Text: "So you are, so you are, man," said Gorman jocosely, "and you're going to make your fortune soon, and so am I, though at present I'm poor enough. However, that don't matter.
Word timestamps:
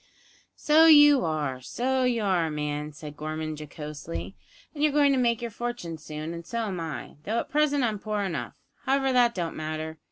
"So 0.55 0.87
you 0.87 1.23
are, 1.23 1.61
so 1.61 2.03
you 2.05 2.23
are, 2.23 2.49
man," 2.49 2.91
said 2.91 3.15
Gorman 3.15 3.55
jocosely, 3.55 4.35
"and 4.73 4.81
you're 4.81 4.91
going 4.91 5.11
to 5.11 5.19
make 5.19 5.43
your 5.43 5.51
fortune 5.51 5.99
soon, 5.99 6.33
and 6.33 6.43
so 6.43 6.61
am 6.65 6.79
I, 6.79 7.17
though 7.23 7.37
at 7.37 7.49
present 7.51 7.83
I'm 7.83 7.99
poor 7.99 8.23
enough. 8.23 8.53
However, 8.85 9.13
that 9.13 9.35
don't 9.35 9.55
matter. 9.55 9.99